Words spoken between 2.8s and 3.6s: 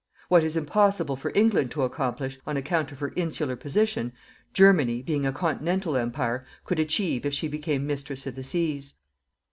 of her insular